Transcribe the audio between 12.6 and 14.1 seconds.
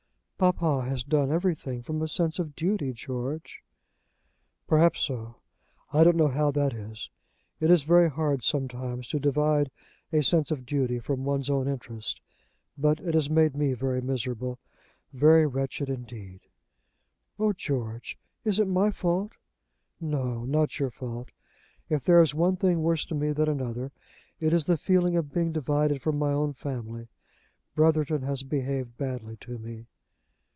But it has made me very